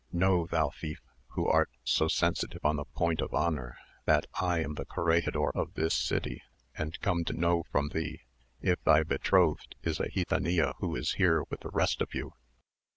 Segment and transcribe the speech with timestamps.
[0.11, 0.99] Know, thou thief,
[1.35, 5.75] who art so sensitive on the point of honour, that I am the corregidor of
[5.75, 6.41] this city,
[6.75, 8.21] and come to know from thee
[8.63, 12.33] if thy betrothed is a gitanilla who is here with the rest of you?"